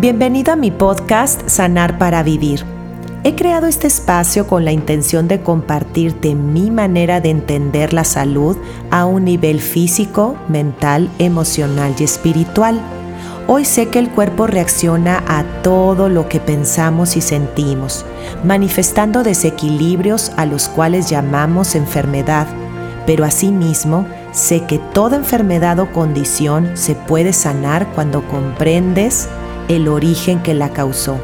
[0.00, 2.64] Bienvenido a mi podcast Sanar para Vivir.
[3.24, 8.56] He creado este espacio con la intención de compartirte mi manera de entender la salud
[8.92, 12.80] a un nivel físico, mental, emocional y espiritual.
[13.48, 18.06] Hoy sé que el cuerpo reacciona a todo lo que pensamos y sentimos,
[18.44, 22.46] manifestando desequilibrios a los cuales llamamos enfermedad,
[23.04, 29.28] pero asimismo sé que toda enfermedad o condición se puede sanar cuando comprendes
[29.68, 31.18] el origen que la causó.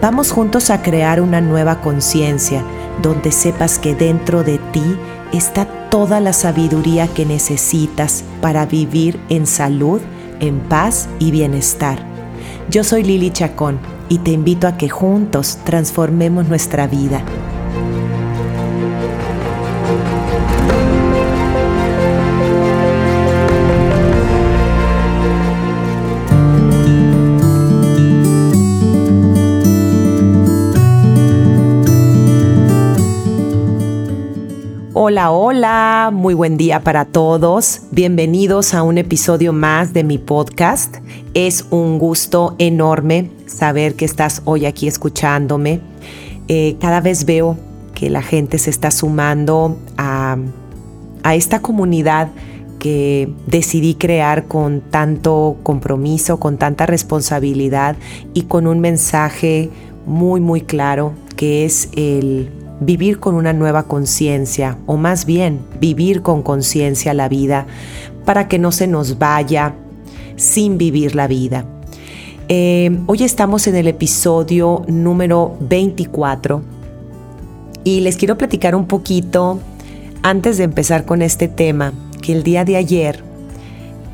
[0.00, 2.62] Vamos juntos a crear una nueva conciencia
[3.02, 4.96] donde sepas que dentro de ti
[5.32, 10.00] está toda la sabiduría que necesitas para vivir en salud,
[10.40, 11.98] en paz y bienestar.
[12.70, 17.22] Yo soy Lili Chacón y te invito a que juntos transformemos nuestra vida.
[35.02, 37.84] Hola, hola, muy buen día para todos.
[37.90, 40.96] Bienvenidos a un episodio más de mi podcast.
[41.32, 45.80] Es un gusto enorme saber que estás hoy aquí escuchándome.
[46.48, 47.56] Eh, cada vez veo
[47.94, 50.36] que la gente se está sumando a,
[51.22, 52.28] a esta comunidad
[52.78, 57.96] que decidí crear con tanto compromiso, con tanta responsabilidad
[58.34, 59.70] y con un mensaje
[60.04, 66.22] muy, muy claro que es el vivir con una nueva conciencia, o más bien vivir
[66.22, 67.66] con conciencia la vida,
[68.24, 69.74] para que no se nos vaya
[70.36, 71.64] sin vivir la vida.
[72.48, 76.62] Eh, hoy estamos en el episodio número 24
[77.84, 79.60] y les quiero platicar un poquito
[80.22, 83.22] antes de empezar con este tema, que el día de ayer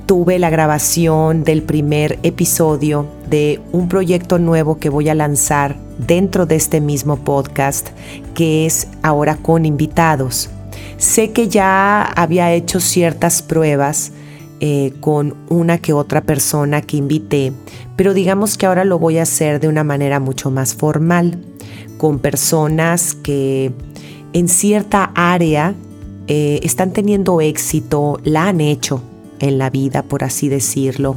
[0.06, 6.46] tuve la grabación del primer episodio de un proyecto nuevo que voy a lanzar dentro
[6.46, 7.88] de este mismo podcast,
[8.34, 10.50] que es ahora con invitados.
[10.98, 14.12] Sé que ya había hecho ciertas pruebas
[14.60, 17.52] eh, con una que otra persona que invité,
[17.94, 21.38] pero digamos que ahora lo voy a hacer de una manera mucho más formal,
[21.98, 23.72] con personas que
[24.32, 25.74] en cierta área
[26.26, 29.02] eh, están teniendo éxito, la han hecho
[29.40, 31.16] en la vida, por así decirlo,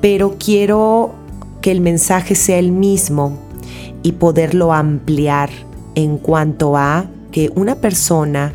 [0.00, 1.14] pero quiero
[1.62, 3.38] que el mensaje sea el mismo
[4.02, 5.50] y poderlo ampliar
[5.94, 8.52] en cuanto a que una persona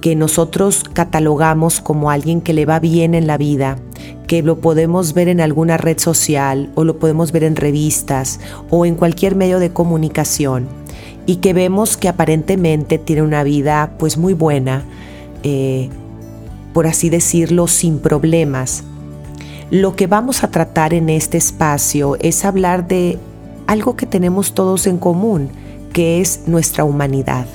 [0.00, 3.78] que nosotros catalogamos como alguien que le va bien en la vida,
[4.26, 8.84] que lo podemos ver en alguna red social o lo podemos ver en revistas o
[8.84, 10.68] en cualquier medio de comunicación
[11.26, 14.82] y que vemos que aparentemente tiene una vida pues muy buena,
[15.42, 15.88] eh,
[16.72, 18.84] por así decirlo, sin problemas.
[19.70, 23.18] Lo que vamos a tratar en este espacio es hablar de
[23.66, 25.48] algo que tenemos todos en común,
[25.92, 27.46] que es nuestra humanidad.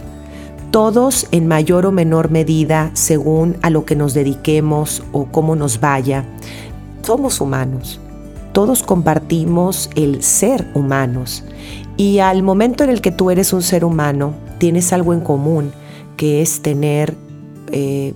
[0.71, 5.79] Todos en mayor o menor medida, según a lo que nos dediquemos o cómo nos
[5.79, 6.25] vaya,
[7.01, 7.99] somos humanos.
[8.53, 11.43] Todos compartimos el ser humanos.
[11.97, 15.71] Y al momento en el que tú eres un ser humano, tienes algo en común,
[16.17, 17.15] que es tener
[17.71, 18.13] eh,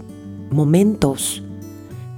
[0.52, 1.44] momentos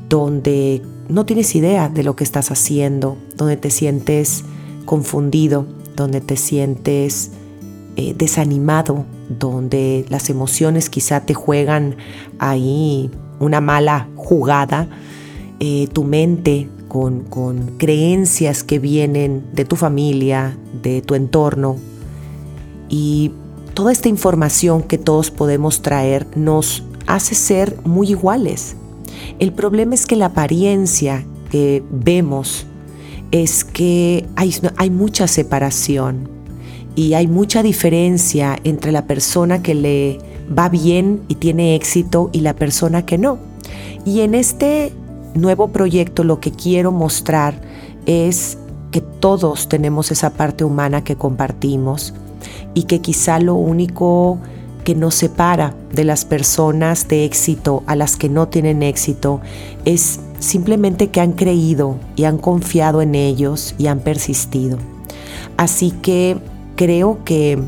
[0.10, 4.44] donde no tienes idea de lo que estás haciendo, donde te sientes
[4.86, 5.66] confundido,
[5.96, 7.32] donde te sientes
[7.96, 11.96] eh, desanimado, donde las emociones quizá te juegan
[12.40, 13.10] ahí
[13.40, 14.88] una mala jugada,
[15.60, 21.78] eh, tu mente con, con creencias que vienen de tu familia, de tu entorno
[22.90, 23.32] y
[23.74, 28.76] toda esta información que todos podemos traer nos hace ser muy iguales.
[29.40, 32.66] El problema es que la apariencia que vemos
[33.44, 36.30] es que hay, mucha separación
[36.96, 40.20] y hay mucha diferencia entre la persona que le
[40.58, 43.38] va bien y tiene éxito y la persona que no.
[44.06, 44.94] Y en este
[45.34, 47.60] nuevo proyecto lo que quiero mostrar
[48.06, 48.58] es
[48.92, 52.14] que todos tenemos esa parte humana que compartimos
[52.74, 54.38] y que quizá lo único
[54.86, 59.42] que nos separa de las personas de éxito a las que no tienen éxito
[59.84, 64.78] es simplemente que han creído y han confiado en ellos y han persistido.
[65.58, 66.38] Así que
[66.76, 67.60] creo que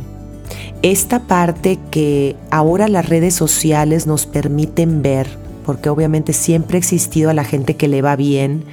[0.81, 5.27] esta parte que ahora las redes sociales nos permiten ver,
[5.65, 8.63] porque obviamente siempre ha existido a la gente que le va bien,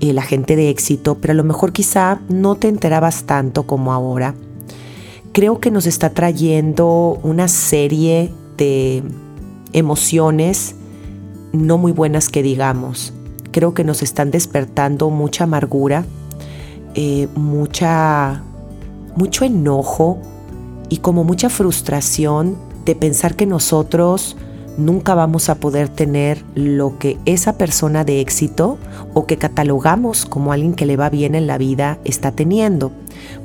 [0.00, 3.92] y la gente de éxito, pero a lo mejor quizá no te enterabas tanto como
[3.92, 4.34] ahora.
[5.32, 9.02] Creo que nos está trayendo una serie de
[9.72, 10.74] emociones
[11.56, 13.12] no muy buenas que digamos
[13.56, 16.04] creo que nos están despertando mucha amargura,
[16.94, 18.42] eh, mucha,
[19.16, 20.18] mucho enojo
[20.90, 24.36] y como mucha frustración de pensar que nosotros
[24.76, 28.76] nunca vamos a poder tener lo que esa persona de éxito
[29.14, 32.92] o que catalogamos como alguien que le va bien en la vida está teniendo.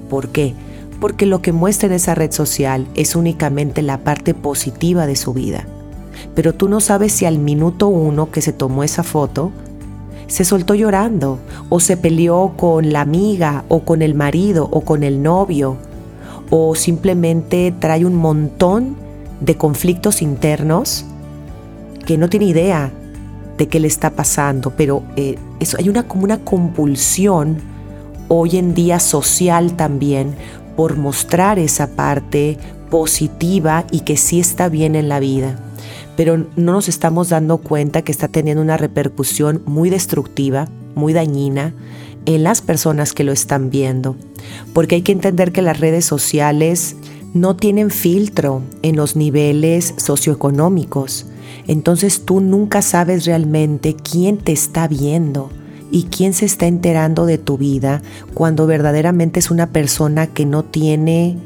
[0.10, 0.56] ¿Por qué?
[1.00, 5.32] Porque lo que muestra en esa red social es únicamente la parte positiva de su
[5.32, 5.66] vida.
[6.36, 9.52] Pero tú no sabes si al minuto uno que se tomó esa foto,
[10.28, 11.40] se soltó llorando
[11.70, 15.78] o se peleó con la amiga o con el marido o con el novio
[16.50, 18.96] o simplemente trae un montón
[19.40, 21.06] de conflictos internos
[22.06, 22.92] que no tiene idea
[23.58, 27.58] de qué le está pasando, pero eh, eso, hay una como una compulsión
[28.28, 30.36] hoy en día social también
[30.76, 32.58] por mostrar esa parte
[32.90, 35.56] positiva y que sí está bien en la vida.
[36.18, 41.74] Pero no nos estamos dando cuenta que está teniendo una repercusión muy destructiva, muy dañina
[42.26, 44.16] en las personas que lo están viendo.
[44.74, 46.96] Porque hay que entender que las redes sociales
[47.34, 51.26] no tienen filtro en los niveles socioeconómicos.
[51.68, 55.50] Entonces tú nunca sabes realmente quién te está viendo
[55.92, 58.02] y quién se está enterando de tu vida
[58.34, 61.38] cuando verdaderamente es una persona que no tiene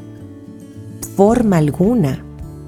[1.16, 2.24] forma alguna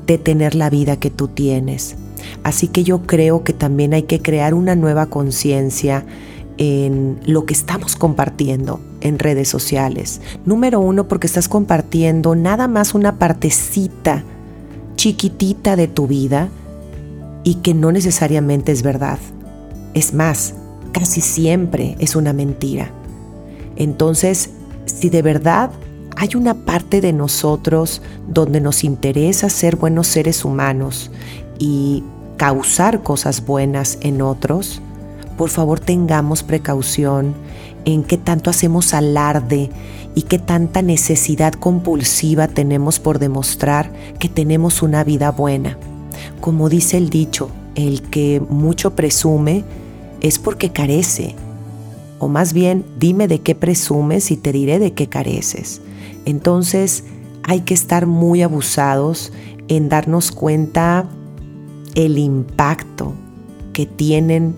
[0.09, 1.95] de tener la vida que tú tienes.
[2.43, 6.05] Así que yo creo que también hay que crear una nueva conciencia
[6.57, 10.21] en lo que estamos compartiendo en redes sociales.
[10.45, 14.25] Número uno, porque estás compartiendo nada más una partecita
[14.97, 16.49] chiquitita de tu vida
[17.45, 19.19] y que no necesariamente es verdad.
[19.95, 20.55] Es más,
[20.93, 22.91] casi siempre es una mentira.
[23.77, 24.51] Entonces,
[24.87, 25.71] si de verdad
[26.21, 31.13] hay una parte de nosotros donde nos interesa ser buenos seres humanos
[31.61, 32.03] y
[32.37, 34.83] causar cosas buenas en otros,
[35.37, 37.35] por favor tengamos precaución
[37.85, 39.71] en qué tanto hacemos alarde
[40.17, 45.79] y qué tanta necesidad compulsiva tenemos por demostrar que tenemos una vida buena.
[46.41, 49.63] Como dice el dicho, el que mucho presume
[50.21, 51.37] es porque carece.
[52.19, 55.81] O más bien, dime de qué presumes y te diré de qué careces.
[56.29, 57.05] Entonces,
[57.43, 59.33] hay que estar muy abusados
[59.69, 61.09] en darnos cuenta
[61.95, 63.15] el impacto
[63.73, 64.55] que tienen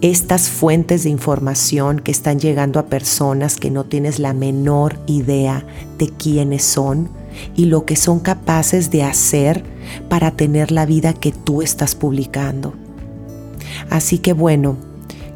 [0.00, 5.64] estas fuentes de información que están llegando a personas que no tienes la menor idea
[5.96, 7.08] de quiénes son
[7.54, 9.62] y lo que son capaces de hacer
[10.08, 12.74] para tener la vida que tú estás publicando.
[13.90, 14.76] Así que bueno,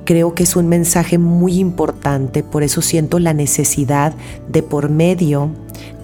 [0.05, 4.15] creo que es un mensaje muy importante, por eso siento la necesidad
[4.49, 5.51] de por medio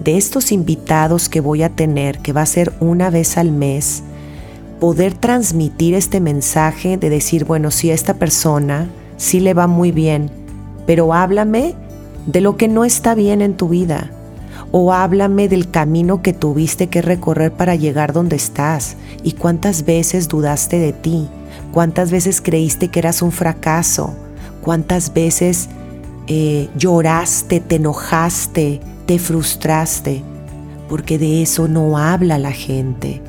[0.03, 4.03] de estos invitados que voy a tener, que va a ser una vez al mes,
[4.79, 9.91] poder transmitir este mensaje de decir, bueno, si a esta persona sí le va muy
[9.91, 10.29] bien,
[10.85, 11.75] pero háblame
[12.25, 14.11] de lo que no está bien en tu vida.
[14.71, 20.27] O háblame del camino que tuviste que recorrer para llegar donde estás y cuántas veces
[20.27, 21.27] dudaste de ti,
[21.71, 24.15] cuántas veces creíste que eras un fracaso,
[24.61, 25.69] cuántas veces
[26.27, 30.23] eh, lloraste, te enojaste, te frustraste,
[30.89, 33.21] porque de eso no habla la gente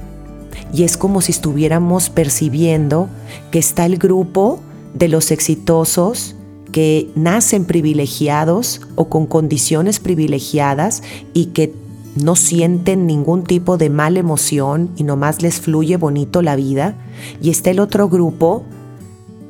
[0.74, 3.08] y es como si estuviéramos percibiendo
[3.52, 4.58] que está el grupo
[4.92, 6.34] de los exitosos
[6.72, 11.72] que nacen privilegiados o con condiciones privilegiadas y que
[12.16, 16.96] no sienten ningún tipo de mala emoción y nomás les fluye bonito la vida.
[17.40, 18.64] Y está el otro grupo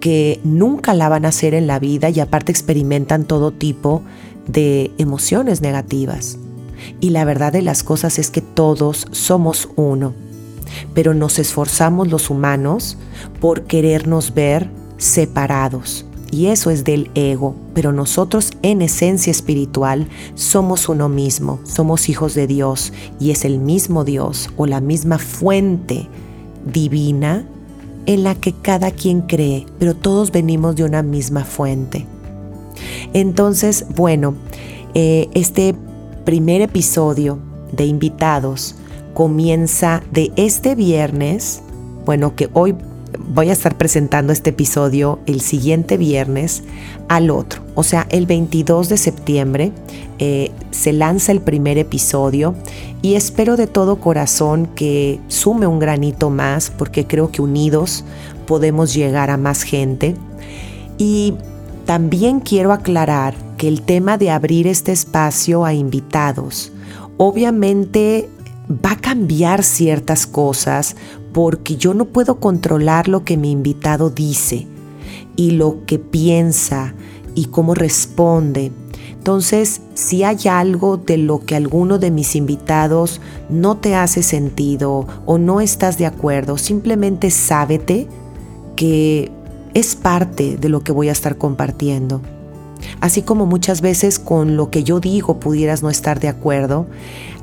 [0.01, 4.03] que nunca la van a hacer en la vida y aparte experimentan todo tipo
[4.47, 6.39] de emociones negativas.
[7.01, 10.15] Y la verdad de las cosas es que todos somos uno
[10.95, 12.97] pero nos esforzamos los humanos
[13.41, 16.07] por querernos ver separados.
[16.31, 22.35] Y eso es del ego, pero nosotros en esencia espiritual somos uno mismo, somos hijos
[22.35, 26.09] de Dios y es el mismo Dios o la misma fuente
[26.65, 27.47] divina
[28.07, 32.07] en la que cada quien cree, pero todos venimos de una misma fuente.
[33.13, 34.35] Entonces, bueno,
[34.95, 35.75] eh, este
[36.25, 37.39] primer episodio
[37.73, 38.77] de invitados
[39.15, 41.63] comienza de este viernes,
[42.05, 42.75] bueno, que hoy
[43.19, 46.63] voy a estar presentando este episodio el siguiente viernes
[47.09, 47.63] al otro.
[47.75, 49.73] O sea, el 22 de septiembre
[50.19, 52.55] eh, se lanza el primer episodio
[53.03, 58.05] y espero de todo corazón que sume un granito más porque creo que unidos
[58.47, 60.15] podemos llegar a más gente.
[60.99, 61.35] Y
[61.85, 66.73] también quiero aclarar que el tema de abrir este espacio a invitados,
[67.17, 68.29] obviamente
[68.71, 70.97] va a cambiar ciertas cosas
[71.33, 74.67] porque yo no puedo controlar lo que mi invitado dice
[75.37, 76.95] y lo que piensa
[77.35, 78.73] y cómo responde.
[79.13, 85.07] Entonces, si hay algo de lo que alguno de mis invitados no te hace sentido
[85.27, 88.07] o no estás de acuerdo, simplemente sábete
[88.77, 89.31] que
[89.75, 92.23] es parte de lo que voy a estar compartiendo.
[93.01, 96.87] Así como muchas veces con lo que yo digo pudieras no estar de acuerdo,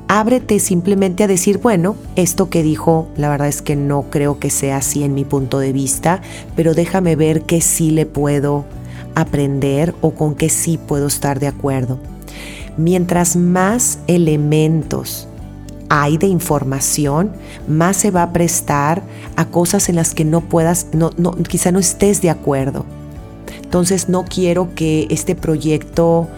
[0.08, 4.50] ábrete simplemente a decir, bueno, esto que dijo, la verdad es que no creo que
[4.50, 6.22] sea así en mi punto de vista,
[6.56, 8.64] pero déjame ver qué sí le puedo
[9.14, 11.98] aprender o con qué sí puedo estar de acuerdo.
[12.76, 15.28] Mientras más elementos
[15.94, 17.32] hay de información,
[17.68, 19.02] más se va a prestar
[19.36, 22.86] a cosas en las que no puedas, no, no, quizá no estés de acuerdo.
[23.62, 26.28] Entonces no quiero que este proyecto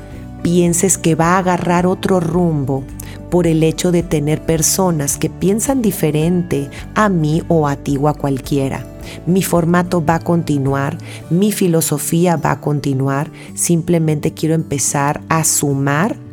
[0.42, 2.82] pienses que va a agarrar otro rumbo
[3.30, 8.08] por el hecho de tener personas que piensan diferente a mí o a ti o
[8.08, 8.84] a cualquiera.
[9.24, 10.98] Mi formato va a continuar,
[11.30, 16.23] mi filosofía va a continuar, simplemente quiero empezar a sumar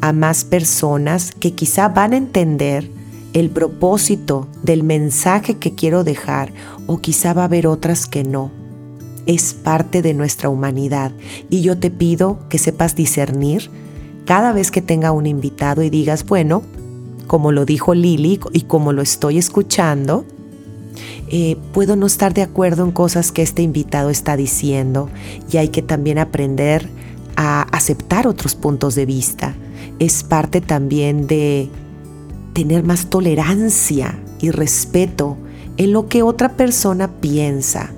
[0.00, 2.90] a más personas que quizá van a entender
[3.32, 6.52] el propósito del mensaje que quiero dejar
[6.86, 8.50] o quizá va a haber otras que no.
[9.26, 11.12] Es parte de nuestra humanidad
[11.48, 13.70] y yo te pido que sepas discernir
[14.24, 16.62] cada vez que tenga un invitado y digas, bueno,
[17.26, 20.24] como lo dijo Lili y como lo estoy escuchando,
[21.28, 25.08] eh, puedo no estar de acuerdo en cosas que este invitado está diciendo
[25.50, 26.88] y hay que también aprender
[27.36, 29.54] a aceptar otros puntos de vista.
[30.00, 31.68] Es parte también de
[32.54, 35.36] tener más tolerancia y respeto
[35.76, 37.90] en lo que otra persona piensa.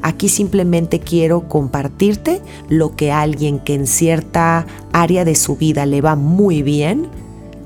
[0.00, 6.00] Aquí simplemente quiero compartirte lo que alguien que en cierta área de su vida le
[6.00, 7.08] va muy bien,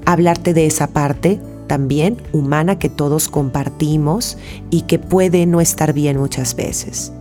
[0.06, 4.38] hablarte de esa parte también humana que todos compartimos
[4.70, 7.12] y que puede no estar bien muchas veces.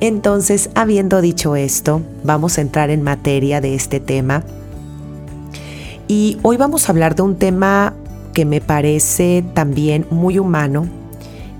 [0.00, 4.42] Entonces, habiendo dicho esto, vamos a entrar en materia de este tema.
[6.08, 7.94] Y hoy vamos a hablar de un tema
[8.32, 10.86] que me parece también muy humano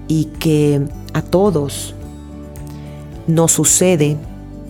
[0.08, 0.82] y que
[1.14, 1.94] a todos
[3.26, 4.16] nos sucede,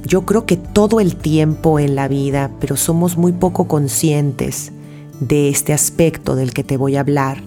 [0.04, 4.72] yo creo que todo el tiempo en la vida, pero somos muy poco conscientes
[5.20, 7.42] de este aspecto del que te voy a hablar.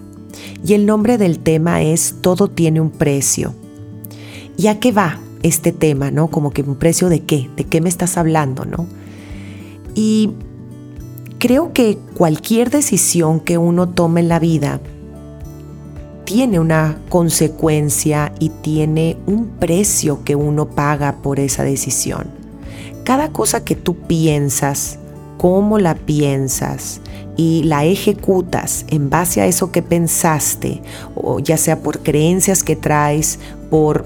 [0.64, 3.54] Y el nombre del tema es Todo tiene un precio.
[4.56, 6.28] ¿Y a qué va este tema, no?
[6.28, 8.86] Como que un precio de qué, de qué me estás hablando, ¿no?
[9.94, 10.30] Y
[11.40, 14.78] creo que cualquier decisión que uno tome en la vida
[16.26, 22.28] tiene una consecuencia y tiene un precio que uno paga por esa decisión.
[23.04, 24.98] Cada cosa que tú piensas,
[25.38, 27.00] cómo la piensas,
[27.36, 30.82] y la ejecutas en base a eso que pensaste,
[31.14, 33.38] o ya sea por creencias que traes,
[33.70, 34.04] por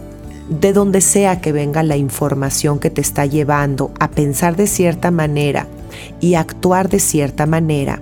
[0.48, 5.10] de donde sea que venga la información que te está llevando a pensar de cierta
[5.10, 5.66] manera
[6.20, 8.00] y actuar de cierta manera,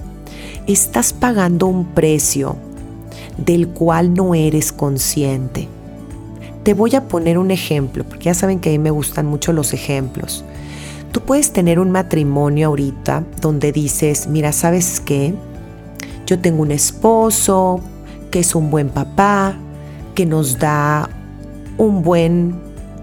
[0.66, 2.56] estás pagando un precio
[3.36, 5.68] del cual no eres consciente.
[6.62, 9.52] Te voy a poner un ejemplo, porque ya saben que a mí me gustan mucho
[9.52, 10.44] los ejemplos.
[11.10, 15.34] Tú puedes tener un matrimonio ahorita donde dices, mira, ¿sabes qué?
[16.26, 17.80] Yo tengo un esposo
[18.30, 19.56] que es un buen papá,
[20.14, 21.10] que nos da
[21.78, 22.54] un buen,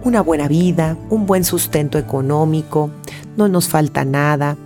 [0.04, 2.90] una buena vida, un buen sustento económico,
[3.38, 4.58] no nos falta nada,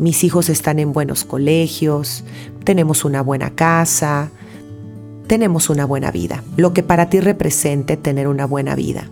[0.00, 2.24] mis hijos están en buenos colegios,
[2.64, 4.30] tenemos una buena casa,
[5.26, 9.10] tenemos una buena vida, lo que para ti represente tener una buena vida.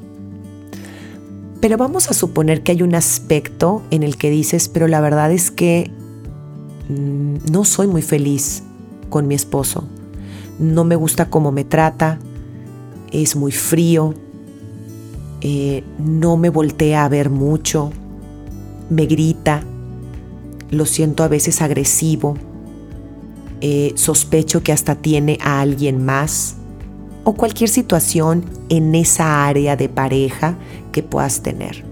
[1.61, 5.31] Pero vamos a suponer que hay un aspecto en el que dices, pero la verdad
[5.31, 5.91] es que
[6.89, 8.63] mm, no soy muy feliz
[9.11, 9.87] con mi esposo.
[10.59, 12.19] No me gusta cómo me trata,
[13.13, 14.15] es muy frío,
[15.43, 17.93] eh, no me voltea a ver mucho,
[18.89, 19.65] me grita,
[20.71, 22.37] lo siento a veces agresivo,
[23.61, 26.57] eh, sospecho que hasta tiene a alguien más
[27.25, 30.57] o cualquier situación en esa área de pareja
[30.93, 31.85] que puedas tener.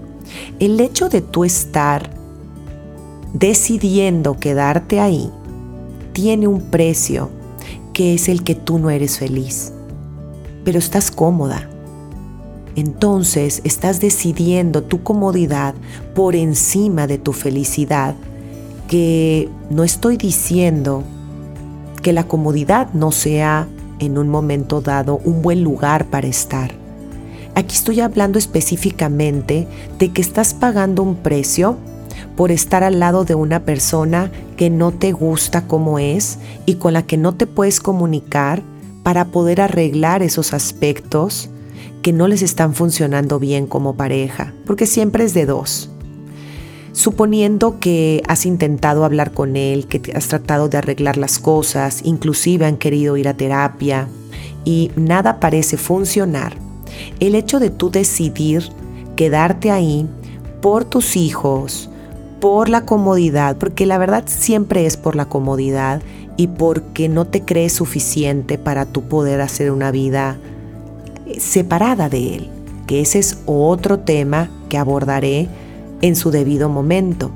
[0.59, 2.09] El hecho de tú estar
[3.33, 5.31] decidiendo quedarte ahí
[6.13, 7.29] tiene un precio
[7.93, 9.73] que es el que tú no eres feliz,
[10.63, 11.69] pero estás cómoda.
[12.75, 15.73] Entonces estás decidiendo tu comodidad
[16.13, 18.15] por encima de tu felicidad,
[18.87, 21.03] que no estoy diciendo
[22.01, 23.67] que la comodidad no sea
[23.99, 26.71] en un momento dado un buen lugar para estar.
[27.55, 29.67] Aquí estoy hablando específicamente
[29.97, 31.77] de que estás pagando un precio
[32.35, 36.93] por estar al lado de una persona que no te gusta como es y con
[36.93, 38.61] la que no te puedes comunicar
[39.03, 41.49] para poder arreglar esos aspectos
[42.03, 45.89] que no les están funcionando bien como pareja, porque siempre es de dos.
[46.97, 52.65] Suponiendo que has intentado hablar con él, que has tratado de arreglar las cosas, inclusive
[52.65, 54.07] han querido ir a terapia
[54.65, 56.55] y nada parece funcionar,
[57.19, 58.63] el hecho de tú decidir
[59.15, 60.07] quedarte ahí
[60.59, 61.91] por tus hijos,
[62.41, 66.01] por la comodidad, porque la verdad siempre es por la comodidad
[66.35, 70.37] y porque no te crees suficiente para tú poder hacer una vida
[71.27, 72.49] eh, separada de él,
[72.87, 75.47] que ese es otro tema que abordaré
[76.01, 77.31] en su debido momento.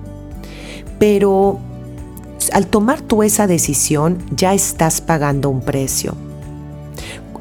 [1.00, 1.60] Pero
[2.54, 6.16] al tomar tú esa decisión ya estás pagando un precio.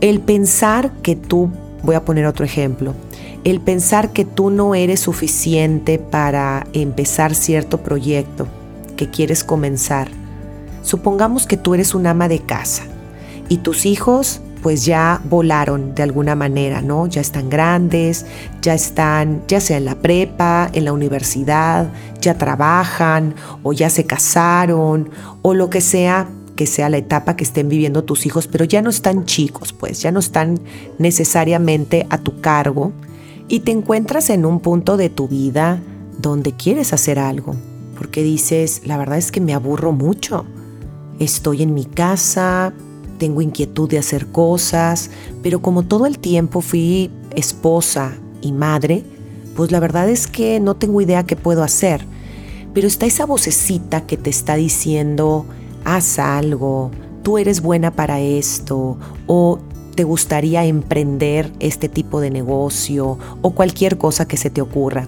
[0.00, 1.50] El pensar que tú,
[1.82, 2.94] voy a poner otro ejemplo,
[3.44, 8.46] el pensar que tú no eres suficiente para empezar cierto proyecto
[8.96, 10.08] que quieres comenzar.
[10.82, 12.84] Supongamos que tú eres un ama de casa
[13.48, 17.06] y tus hijos pues ya volaron de alguna manera, ¿no?
[17.06, 18.26] Ya están grandes,
[18.62, 21.90] ya están ya sea en la prepa, en la universidad,
[22.20, 25.10] ya trabajan o ya se casaron
[25.42, 28.82] o lo que sea que sea la etapa que estén viviendo tus hijos, pero ya
[28.82, 30.60] no están chicos, pues ya no están
[30.98, 32.92] necesariamente a tu cargo
[33.48, 35.80] y te encuentras en un punto de tu vida
[36.18, 37.56] donde quieres hacer algo,
[37.96, 40.44] porque dices, la verdad es que me aburro mucho.
[41.18, 42.74] Estoy en mi casa,
[43.20, 45.10] tengo inquietud de hacer cosas,
[45.42, 49.04] pero como todo el tiempo fui esposa y madre,
[49.54, 52.04] pues la verdad es que no tengo idea qué puedo hacer.
[52.72, 55.44] Pero está esa vocecita que te está diciendo,
[55.84, 56.90] haz algo,
[57.22, 58.96] tú eres buena para esto,
[59.26, 59.58] o
[59.94, 65.06] te gustaría emprender este tipo de negocio o cualquier cosa que se te ocurra.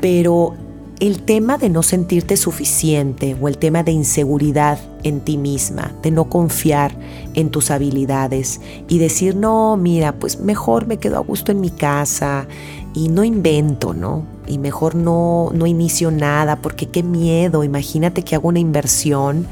[0.00, 0.54] Pero
[1.00, 6.10] el tema de no sentirte suficiente o el tema de inseguridad en ti misma, de
[6.10, 6.92] no confiar
[7.34, 11.70] en tus habilidades y decir, no, mira, pues mejor me quedo a gusto en mi
[11.70, 12.48] casa
[12.94, 14.24] y no invento, ¿no?
[14.48, 19.46] Y mejor no, no inicio nada porque qué miedo, imagínate que hago una inversión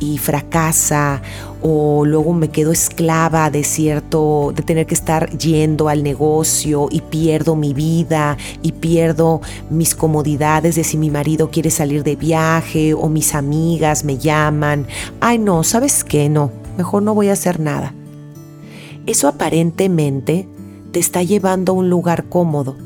[0.00, 1.22] y fracasa
[1.62, 7.00] o luego me quedo esclava de cierto, de tener que estar yendo al negocio y
[7.00, 12.94] pierdo mi vida y pierdo mis comodidades de si mi marido quiere salir de viaje
[12.94, 14.86] o mis amigas me llaman.
[15.20, 16.28] Ay no, ¿sabes qué?
[16.28, 17.94] No, mejor no voy a hacer nada.
[19.06, 20.48] Eso aparentemente
[20.92, 22.85] te está llevando a un lugar cómodo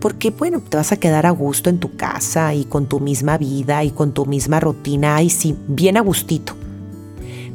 [0.00, 3.38] porque bueno, te vas a quedar a gusto en tu casa y con tu misma
[3.38, 6.54] vida y con tu misma rutina, y sí, bien a gustito.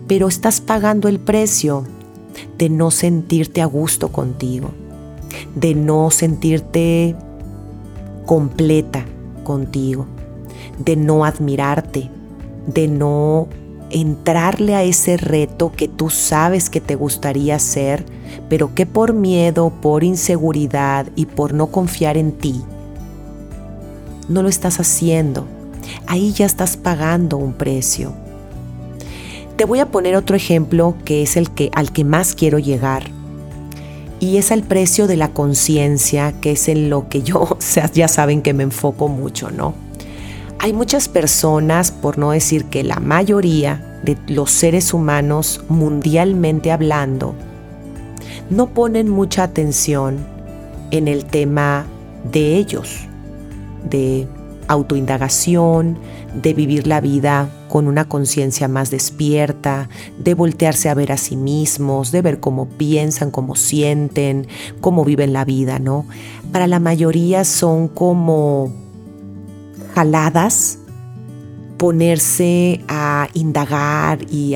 [0.08, 1.84] Pero estás pagando el precio
[2.58, 4.72] de no sentirte a gusto contigo,
[5.56, 7.16] de no sentirte
[8.26, 9.06] completa
[9.44, 10.06] contigo,
[10.78, 12.10] de no admirarte,
[12.68, 13.48] de no
[13.90, 18.06] entrarle a ese reto que tú sabes que te gustaría hacer,
[18.50, 22.62] pero que por miedo, por inseguridad y por no confiar en ti,
[24.28, 25.46] no lo estás haciendo.
[26.08, 28.14] Ahí ya estás pagando un precio.
[29.56, 33.04] Te voy a poner otro ejemplo que es el que al que más quiero llegar.
[34.20, 37.92] Y es el precio de la conciencia, que es en lo que yo, o sea,
[37.92, 39.74] ya saben que me enfoco mucho, ¿no?
[40.60, 47.36] Hay muchas personas, por no decir que la mayoría de los seres humanos mundialmente hablando,
[48.50, 50.26] no ponen mucha atención
[50.91, 51.86] en el tema
[52.32, 53.08] de ellos,
[53.89, 54.28] de
[54.67, 55.98] autoindagación,
[56.41, 61.36] de vivir la vida con una conciencia más despierta, de voltearse a ver a sí
[61.36, 64.48] mismos, de ver cómo piensan, cómo sienten,
[64.82, 66.06] cómo viven la vida, ¿no?
[66.52, 68.74] Para la mayoría son como
[69.93, 70.80] jaladas
[71.78, 74.56] ponerse a indagar y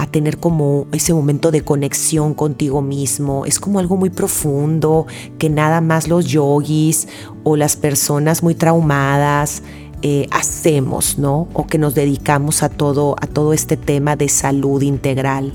[0.00, 3.46] a, tener como ese momento de conexión contigo mismo.
[3.46, 5.06] Es como algo muy profundo
[5.38, 7.08] que nada más los yogis
[7.44, 9.62] o las personas muy traumadas
[10.02, 11.48] eh, hacemos, ¿no?
[11.52, 15.52] O que nos dedicamos a todo, a todo este tema de salud integral.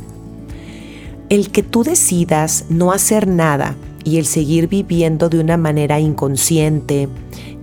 [1.30, 3.76] El que tú decidas no hacer nada
[4.06, 7.10] y el seguir viviendo de una manera inconsciente,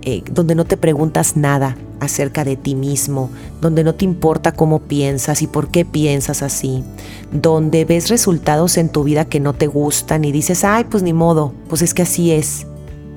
[0.03, 3.29] eh, donde no te preguntas nada acerca de ti mismo,
[3.61, 6.83] donde no te importa cómo piensas y por qué piensas así,
[7.31, 11.13] donde ves resultados en tu vida que no te gustan y dices, ay, pues ni
[11.13, 12.67] modo, pues es que así es,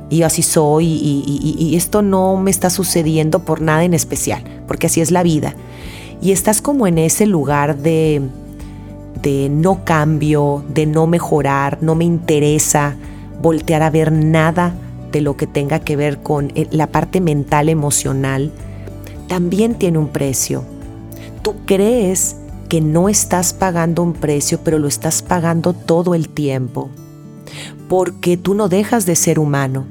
[0.09, 5.01] y así soy, y, esto no me está sucediendo por nada en especial, porque así
[5.01, 5.57] es la vida.
[6.23, 8.23] Y estás como en ese lugar de,
[9.21, 12.97] de no cambio, de no mejorar, no me interesa
[13.47, 14.75] voltear a ver nada
[15.13, 18.51] de lo que tenga que ver con eh, la parte mental, emocional,
[19.29, 20.65] también tiene un precio.
[21.43, 22.35] Tú crees
[22.69, 26.91] que no estás pagando un precio, pero lo estás pagando todo el tiempo.
[27.89, 29.87] Porque tú no dejas de ser humano.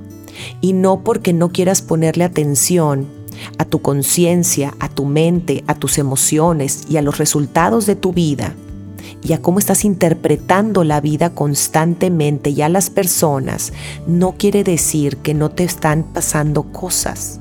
[0.60, 3.08] Y no porque no quieras ponerle atención
[3.58, 8.12] a tu conciencia, a tu mente, a tus emociones y a los resultados de tu
[8.12, 8.54] vida
[9.24, 13.74] y a cómo estás interpretando la vida constantemente y a las personas,
[14.08, 17.40] no quiere decir que no te están pasando cosas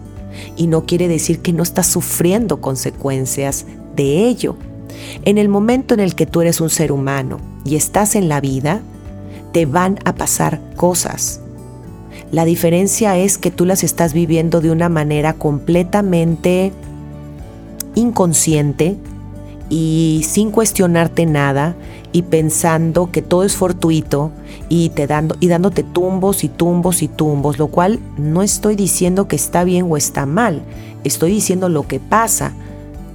[0.57, 4.57] y no quiere decir que no estás sufriendo consecuencias de ello.
[5.24, 8.40] En el momento en el que tú eres un ser humano y estás en la
[8.40, 8.81] vida,
[9.53, 11.40] te van a pasar cosas.
[12.31, 16.72] La diferencia es que tú las estás viviendo de una manera completamente
[17.94, 18.96] inconsciente
[19.75, 21.75] y sin cuestionarte nada
[22.13, 24.31] y pensando que todo es fortuito
[24.69, 29.27] y te dando y dándote tumbos y tumbos y tumbos, lo cual no estoy diciendo
[29.27, 30.63] que está bien o está mal,
[31.03, 32.53] estoy diciendo lo que pasa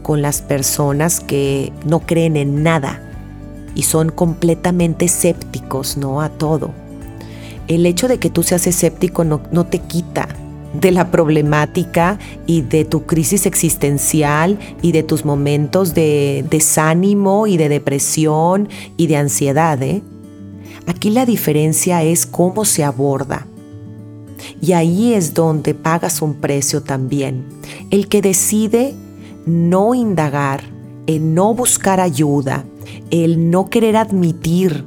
[0.03, 3.01] con las personas que no creen en nada
[3.73, 6.19] y son completamente escépticos, ¿no?
[6.19, 6.71] A todo.
[7.69, 10.27] El hecho de que tú seas escéptico no, no te quita
[10.73, 17.57] de la problemática y de tu crisis existencial y de tus momentos de desánimo y
[17.57, 19.81] de depresión y de ansiedad.
[19.81, 20.01] ¿eh?
[20.85, 23.47] Aquí la diferencia es cómo se aborda.
[24.61, 27.45] Y ahí es donde pagas un precio también.
[27.89, 28.95] El que decide
[29.45, 30.63] no indagar,
[31.07, 32.63] el no buscar ayuda,
[33.11, 34.85] el no querer admitir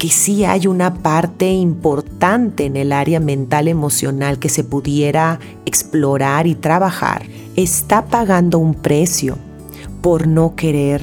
[0.00, 6.46] que sí hay una parte importante en el área mental emocional que se pudiera explorar
[6.46, 9.36] y trabajar, está pagando un precio
[10.00, 11.02] por no querer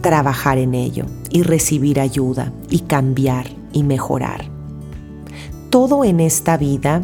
[0.00, 4.46] trabajar en ello y recibir ayuda y cambiar y mejorar.
[5.70, 7.02] Todo en esta vida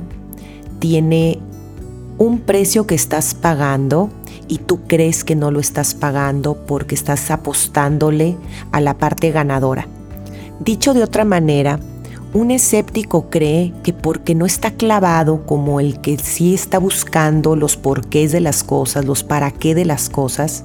[0.80, 1.38] tiene
[2.18, 4.10] un precio que estás pagando
[4.48, 8.36] y tú crees que no lo estás pagando porque estás apostándole
[8.72, 9.86] a la parte ganadora
[10.64, 11.80] Dicho de otra manera,
[12.32, 17.76] un escéptico cree que porque no está clavado como el que sí está buscando los
[17.76, 20.62] porqués de las cosas, los para qué de las cosas,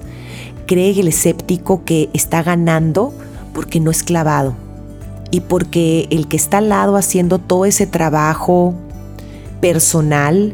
[0.67, 3.11] cree el escéptico que está ganando
[3.55, 4.53] porque no es clavado.
[5.31, 8.75] Y porque el que está al lado haciendo todo ese trabajo
[9.61, 10.53] personal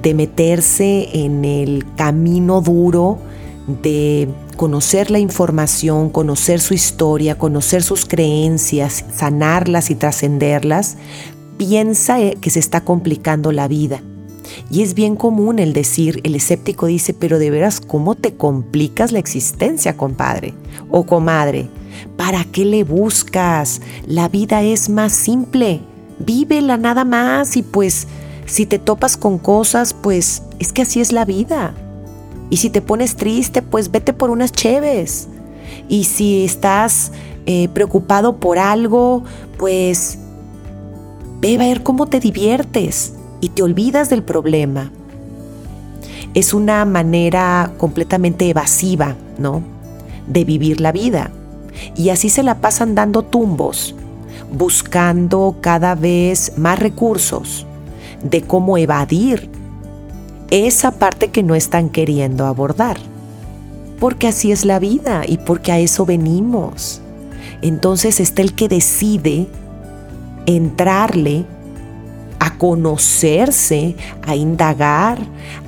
[0.00, 3.18] de meterse en el camino duro
[3.82, 10.96] de conocer la información, conocer su historia, conocer sus creencias, sanarlas y trascenderlas,
[11.56, 14.02] piensa eh, que se está complicando la vida.
[14.70, 19.12] Y es bien común el decir, el escéptico dice, pero de veras, ¿cómo te complicas
[19.12, 20.54] la existencia, compadre
[20.90, 21.68] o comadre?
[22.16, 23.80] ¿Para qué le buscas?
[24.06, 25.80] La vida es más simple.
[26.18, 28.06] Vívela nada más y pues
[28.46, 31.74] si te topas con cosas, pues es que así es la vida.
[32.50, 35.28] Y si te pones triste, pues vete por unas cheves.
[35.88, 37.12] Y si estás
[37.46, 39.24] eh, preocupado por algo,
[39.58, 40.18] pues
[41.40, 44.90] ve a ver cómo te diviertes y te olvidas del problema.
[46.34, 49.62] Es una manera completamente evasiva, ¿no?
[50.26, 51.30] De vivir la vida.
[51.96, 53.94] Y así se la pasan dando tumbos,
[54.52, 57.66] buscando cada vez más recursos
[58.22, 59.50] de cómo evadir
[60.54, 62.96] esa parte que no están queriendo abordar.
[63.98, 67.00] Porque así es la vida y porque a eso venimos.
[67.60, 69.48] Entonces está el que decide
[70.46, 71.44] entrarle
[72.38, 75.18] a conocerse, a indagar,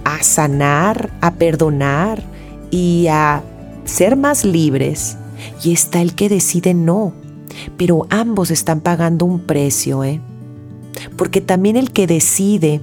[0.05, 2.23] a sanar, a perdonar
[2.71, 3.43] y a
[3.87, 5.17] ser más libres.
[5.65, 7.13] Y está el que decide no.
[7.77, 10.21] Pero ambos están pagando un precio, ¿eh?
[11.17, 12.81] Porque también el que decide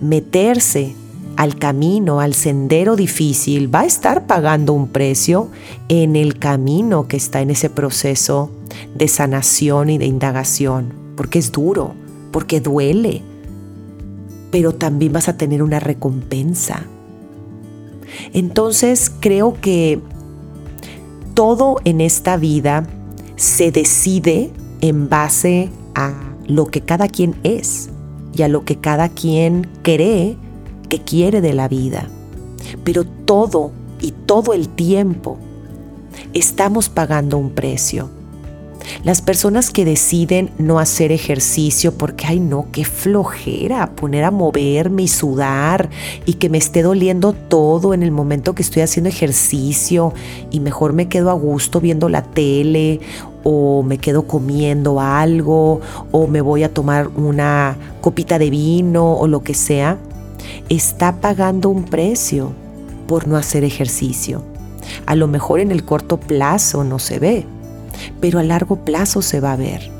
[0.00, 0.94] meterse
[1.36, 5.48] al camino, al sendero difícil, va a estar pagando un precio
[5.88, 8.50] en el camino que está en ese proceso
[8.94, 11.94] de sanación y de indagación, porque es duro,
[12.30, 13.22] porque duele,
[14.50, 16.84] pero también vas a tener una recompensa.
[18.32, 20.00] Entonces creo que
[21.34, 22.86] todo en esta vida
[23.36, 26.14] se decide en base a
[26.46, 27.90] lo que cada quien es
[28.36, 30.36] y a lo que cada quien cree
[31.00, 32.08] quiere de la vida.
[32.84, 35.38] Pero todo y todo el tiempo
[36.32, 38.10] estamos pagando un precio.
[39.02, 45.04] Las personas que deciden no hacer ejercicio porque, ay no, qué flojera poner a moverme
[45.04, 45.88] y sudar
[46.26, 50.12] y que me esté doliendo todo en el momento que estoy haciendo ejercicio
[50.50, 53.00] y mejor me quedo a gusto viendo la tele
[53.42, 55.80] o me quedo comiendo algo
[56.12, 59.98] o me voy a tomar una copita de vino o lo que sea
[60.68, 62.52] está pagando un precio
[63.06, 64.42] por no hacer ejercicio.
[65.06, 67.46] A lo mejor en el corto plazo no se ve,
[68.20, 69.90] pero a largo plazo se va a ver.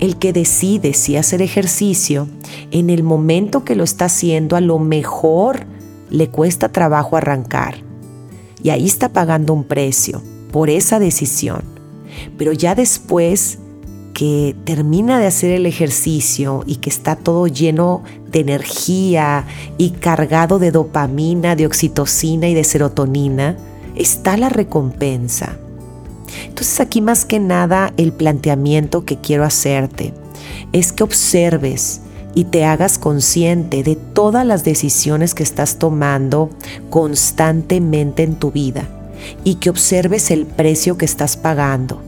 [0.00, 2.28] El que decide si hacer ejercicio,
[2.70, 5.66] en el momento que lo está haciendo, a lo mejor
[6.10, 7.76] le cuesta trabajo arrancar.
[8.62, 11.62] Y ahí está pagando un precio por esa decisión.
[12.38, 13.58] Pero ya después
[14.14, 19.46] que termina de hacer el ejercicio y que está todo lleno de energía
[19.78, 23.56] y cargado de dopamina, de oxitocina y de serotonina,
[23.96, 25.56] está la recompensa.
[26.46, 30.14] Entonces aquí más que nada el planteamiento que quiero hacerte
[30.72, 32.00] es que observes
[32.34, 36.50] y te hagas consciente de todas las decisiones que estás tomando
[36.88, 38.88] constantemente en tu vida
[39.44, 42.00] y que observes el precio que estás pagando,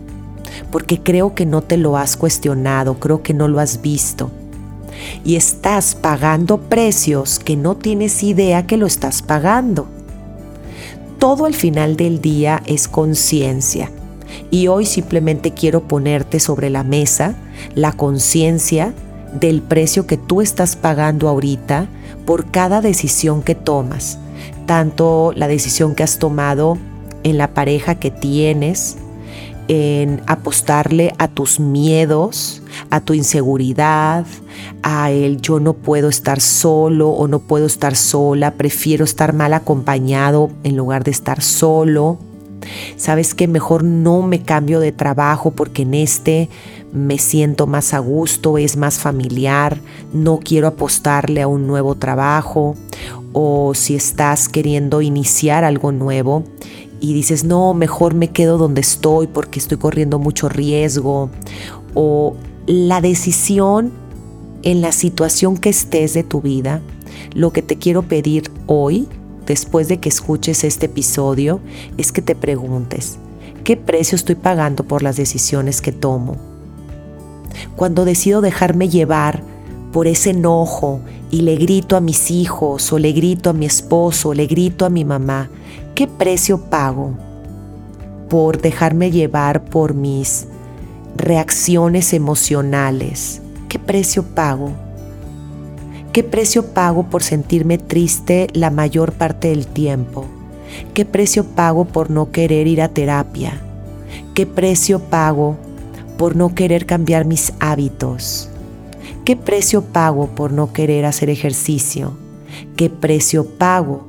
[0.70, 4.30] porque creo que no te lo has cuestionado, creo que no lo has visto.
[5.24, 9.86] Y estás pagando precios que no tienes idea que lo estás pagando.
[11.18, 13.90] Todo al final del día es conciencia.
[14.50, 17.34] Y hoy simplemente quiero ponerte sobre la mesa
[17.74, 18.92] la conciencia
[19.32, 21.88] del precio que tú estás pagando ahorita
[22.24, 24.18] por cada decisión que tomas,
[24.66, 26.78] tanto la decisión que has tomado
[27.22, 28.96] en la pareja que tienes,
[29.68, 34.26] en apostarle a tus miedos, a tu inseguridad,
[34.82, 39.54] a el yo no puedo estar solo o no puedo estar sola, prefiero estar mal
[39.54, 42.18] acompañado en lugar de estar solo.
[42.96, 46.48] Sabes que mejor no me cambio de trabajo porque en este
[46.92, 49.78] me siento más a gusto, es más familiar,
[50.12, 52.76] no quiero apostarle a un nuevo trabajo
[53.32, 56.44] o si estás queriendo iniciar algo nuevo
[57.10, 61.30] y dices, no, mejor me quedo donde estoy porque estoy corriendo mucho riesgo
[61.94, 62.36] o
[62.66, 63.92] la decisión
[64.62, 66.80] en la situación que estés de tu vida,
[67.34, 69.06] lo que te quiero pedir hoy,
[69.46, 71.60] después de que escuches este episodio,
[71.98, 73.18] es que te preguntes,
[73.62, 76.54] ¿qué precio estoy pagando por las decisiones que tomo?
[77.76, 79.42] cuando decido dejarme llevar
[79.94, 80.98] por ese enojo
[81.30, 84.84] y le grito a mis hijos o le grito a mi esposo o le grito
[84.84, 85.50] a mi mamá,
[85.94, 87.12] ¿qué precio pago
[88.28, 90.48] por dejarme llevar por mis
[91.16, 93.40] reacciones emocionales?
[93.68, 94.72] ¿Qué precio pago?
[96.12, 100.26] ¿Qué precio pago por sentirme triste la mayor parte del tiempo?
[100.92, 103.60] ¿Qué precio pago por no querer ir a terapia?
[104.34, 105.56] ¿Qué precio pago
[106.18, 108.50] por no querer cambiar mis hábitos?
[109.24, 112.12] ¿Qué precio pago por no querer hacer ejercicio?
[112.76, 114.06] ¿Qué precio pago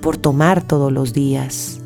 [0.00, 1.80] por tomar todos los días?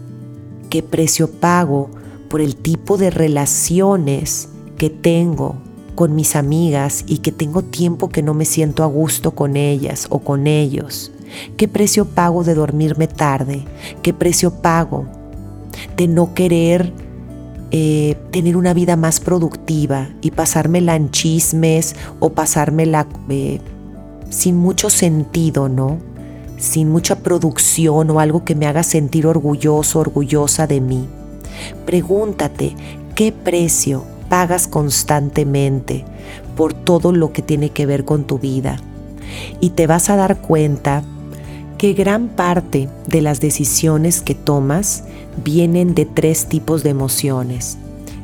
[0.68, 1.88] ¿Qué precio pago
[2.28, 5.56] por el tipo de relaciones que tengo
[5.94, 10.06] con mis amigas y que tengo tiempo que no me siento a gusto con ellas
[10.10, 11.10] o con ellos?
[11.56, 13.64] ¿Qué precio pago de dormirme tarde?
[14.02, 15.06] ¿Qué precio pago
[15.96, 16.92] de no querer
[17.70, 23.60] eh, tener una vida más productiva y pasármela en chismes o pasármela eh,
[24.30, 25.98] sin mucho sentido, ¿no?
[26.56, 31.08] Sin mucha producción o algo que me haga sentir orgulloso, orgullosa de mí.
[31.84, 32.74] Pregúntate,
[33.14, 36.04] ¿qué precio pagas constantemente
[36.56, 38.78] por todo lo que tiene que ver con tu vida?
[39.60, 41.02] Y te vas a dar cuenta
[41.78, 45.04] que gran parte de las decisiones que tomas
[45.44, 47.78] vienen de tres tipos de emociones,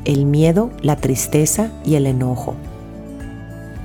[0.05, 2.57] el miedo, la tristeza y el enojo.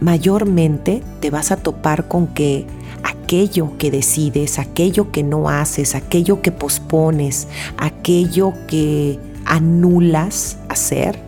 [0.02, 2.66] Mayormente te vas a topar con que
[3.04, 11.20] aquello que decides, aquello que no haces, aquello que pospones, aquello que anulas hacer,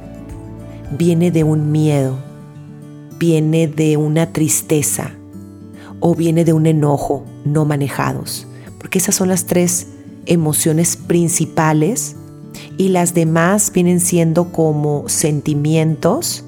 [0.98, 2.18] viene de un miedo,
[3.20, 5.12] viene de una tristeza
[6.02, 8.46] o viene de un enojo no manejados,
[8.78, 9.88] porque esas son las tres
[10.26, 12.18] emociones principales
[12.78, 16.44] y las demás vienen siendo como sentimientos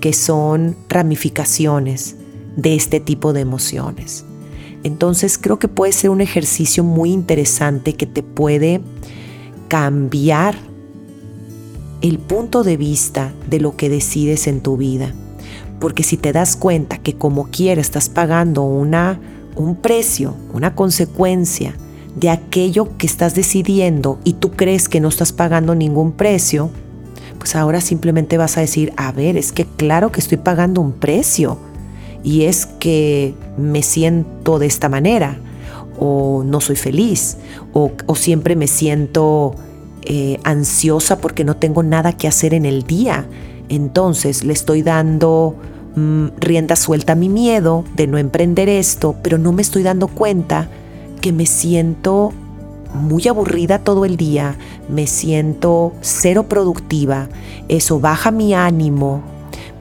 [0.00, 2.16] que son ramificaciones
[2.56, 4.24] de este tipo de emociones.
[4.82, 8.80] Entonces creo que puede ser un ejercicio muy interesante que te puede
[9.68, 10.56] cambiar
[12.00, 15.12] el punto de vista de lo que decides en tu vida.
[15.80, 19.20] Porque si te das cuenta que como quiera estás pagando una
[19.58, 21.74] un precio, una consecuencia
[22.14, 26.70] de aquello que estás decidiendo y tú crees que no estás pagando ningún precio,
[27.38, 30.92] pues ahora simplemente vas a decir, a ver, es que claro que estoy pagando un
[30.92, 31.58] precio
[32.24, 35.38] y es que me siento de esta manera
[35.98, 37.36] o no soy feliz
[37.72, 39.54] o, siempre me siento
[40.02, 43.26] eh, ansiosa porque no tengo nada que hacer en el día.
[43.68, 45.56] Entonces le estoy dando
[45.98, 50.06] Mm, rienda suelta a mi miedo de no emprender esto, pero no me estoy dando
[50.06, 50.68] cuenta
[51.20, 52.32] que me siento
[52.94, 54.56] muy aburrida todo el día,
[54.88, 57.28] me siento cero productiva,
[57.68, 59.22] eso baja mi ánimo,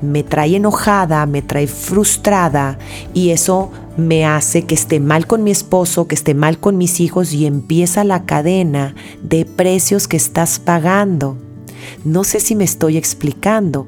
[0.02, 2.80] me trae enojada, me trae frustrada
[3.14, 7.00] y eso me hace que esté mal con mi esposo, que esté mal con mis
[7.00, 11.38] hijos y empieza la cadena de precios que estás pagando.
[12.04, 13.88] No sé si me estoy explicando.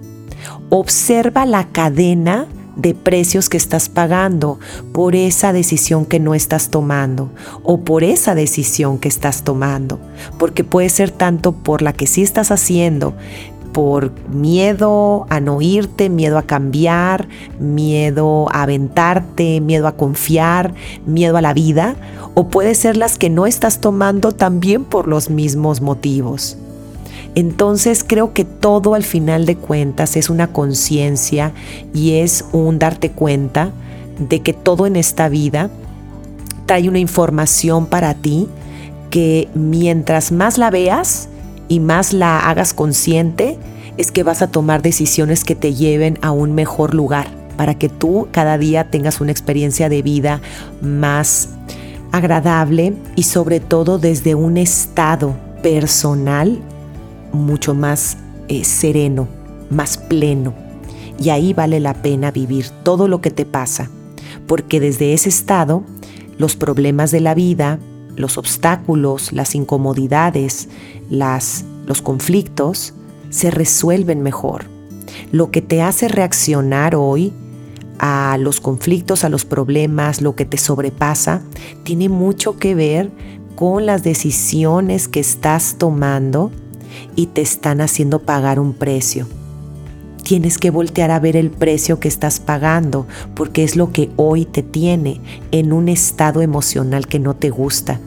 [0.70, 4.60] Observa la cadena de precios que estás pagando
[4.94, 7.30] por esa decisión que no estás tomando
[7.64, 10.00] o por esa decisión que estás tomando,
[10.38, 13.16] porque puede ser tanto por la que sí estás haciendo,
[13.74, 17.28] por miedo a no irte, miedo a cambiar,
[17.60, 20.74] miedo a aventarte, miedo a confiar,
[21.06, 21.96] miedo a la vida,
[22.34, 26.58] o puede ser las que no estás tomando también por los mismos motivos.
[27.36, 31.54] Entonces creo que todo al final de cuentas es una conciencia
[31.94, 33.72] y es un darte cuenta
[34.18, 35.70] de que todo en esta vida
[36.66, 38.48] trae una información para ti
[39.10, 41.30] que mientras más la veas
[41.68, 43.58] y más la hagas consciente,
[43.98, 47.28] es que vas a tomar decisiones que te lleven a un mejor lugar,
[47.58, 50.42] para que tú cada día tengas una experiencia de vida
[50.82, 51.50] más
[52.12, 56.60] agradable y sobre todo desde un estado personal
[57.32, 59.28] mucho más eh, sereno,
[59.70, 60.54] más pleno.
[61.20, 63.90] Y ahí vale la pena vivir todo lo que te pasa,
[64.48, 65.84] porque desde ese estado
[66.38, 67.80] los problemas de la vida,
[68.16, 70.70] los obstáculos, las incomodidades,
[71.10, 72.94] las, los conflictos
[73.30, 74.66] se resuelven mejor.
[75.32, 77.34] Lo que te hace reaccionar hoy
[78.00, 81.42] a los conflictos, a los problemas, lo que te sobrepasa,
[81.84, 83.12] tiene mucho que ver
[83.56, 86.52] con las decisiones que estás tomando
[87.16, 89.28] y te están haciendo pagar un precio.
[90.24, 94.46] Tienes que voltear a ver el precio que estás pagando porque es lo que hoy
[94.46, 95.22] te tiene
[95.52, 98.00] en un estado emocional que no te gusta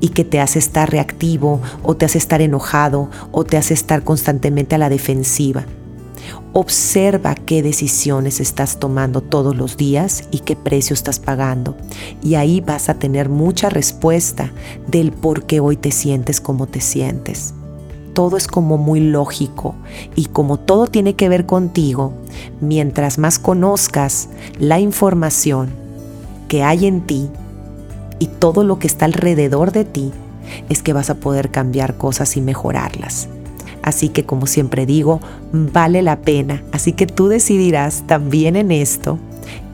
[0.00, 4.04] y que te hace estar reactivo o te hace estar enojado o te hace estar
[4.04, 5.64] constantemente a la defensiva.
[6.52, 11.76] Observa qué decisiones estás tomando todos los días y qué precio estás pagando.
[12.22, 14.52] Y ahí vas a tener mucha respuesta
[14.86, 17.54] del por qué hoy te sientes como te sientes
[18.16, 19.74] todo es como muy lógico
[20.14, 22.14] y como todo tiene que ver contigo,
[22.62, 25.68] mientras más conozcas la información
[26.48, 27.28] que hay en ti
[28.18, 30.12] y todo lo que está alrededor de ti,
[30.70, 33.28] es que vas a poder cambiar cosas y mejorarlas.
[33.82, 35.20] Así que como siempre digo,
[35.52, 36.62] vale la pena.
[36.72, 39.18] Así que tú decidirás también en esto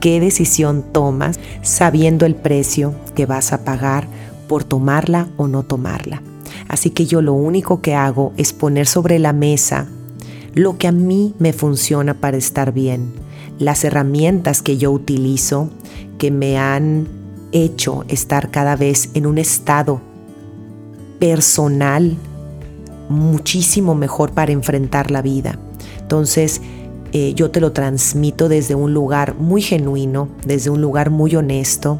[0.01, 4.05] qué decisión tomas sabiendo el precio que vas a pagar
[4.49, 6.21] por tomarla o no tomarla.
[6.67, 9.87] Así que yo lo único que hago es poner sobre la mesa
[10.53, 13.11] lo que a mí me funciona para estar bien,
[13.59, 15.69] las herramientas que yo utilizo
[16.17, 17.07] que me han
[17.51, 20.01] hecho estar cada vez en un estado
[21.19, 22.17] personal
[23.09, 25.57] muchísimo mejor para enfrentar la vida.
[25.99, 26.61] Entonces,
[27.13, 31.99] eh, yo te lo transmito desde un lugar muy genuino, desde un lugar muy honesto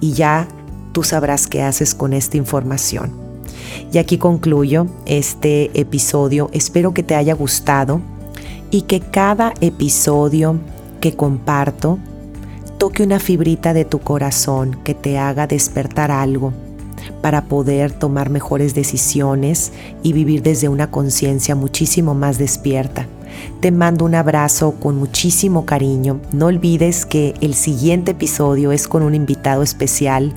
[0.00, 0.48] y ya
[0.92, 3.23] tú sabrás qué haces con esta información.
[3.92, 6.50] Y aquí concluyo este episodio.
[6.52, 8.00] Espero que te haya gustado
[8.70, 10.58] y que cada episodio
[11.00, 11.98] que comparto
[12.78, 16.52] toque una fibrita de tu corazón que te haga despertar algo
[17.22, 19.72] para poder tomar mejores decisiones
[20.02, 23.06] y vivir desde una conciencia muchísimo más despierta.
[23.60, 26.20] Te mando un abrazo con muchísimo cariño.
[26.32, 30.34] No olvides que el siguiente episodio es con un invitado especial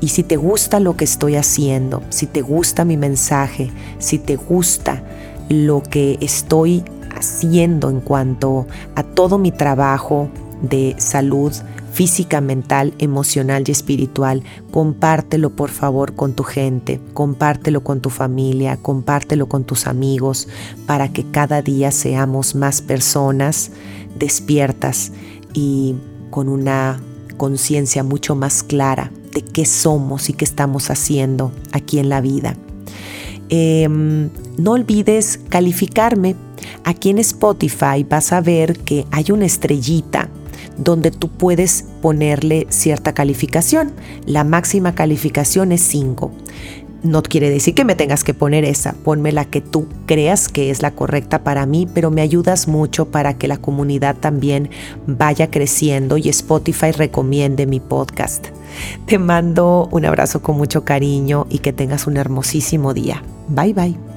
[0.00, 4.36] y si te gusta lo que estoy haciendo, si te gusta mi mensaje, si te
[4.36, 5.02] gusta
[5.48, 6.84] lo que estoy
[7.16, 10.28] haciendo en cuanto a todo mi trabajo
[10.62, 11.52] de salud,
[11.96, 18.76] física, mental, emocional y espiritual, compártelo por favor con tu gente, compártelo con tu familia,
[18.76, 20.46] compártelo con tus amigos,
[20.84, 23.70] para que cada día seamos más personas
[24.18, 25.10] despiertas
[25.54, 25.94] y
[26.28, 27.00] con una
[27.38, 32.58] conciencia mucho más clara de qué somos y qué estamos haciendo aquí en la vida.
[33.48, 34.28] Em,
[34.58, 36.36] no olvides calificarme.
[36.84, 40.28] Aquí en Spotify vas a ver que hay una estrellita
[40.76, 43.92] donde tú puedes ponerle cierta calificación.
[44.24, 46.32] La máxima calificación es 5.
[47.02, 50.70] No quiere decir que me tengas que poner esa, ponme la que tú creas que
[50.70, 54.70] es la correcta para mí, pero me ayudas mucho para que la comunidad también
[55.06, 58.48] vaya creciendo y Spotify recomiende mi podcast.
[59.06, 63.22] Te mando un abrazo con mucho cariño y que tengas un hermosísimo día.
[63.48, 64.15] Bye bye.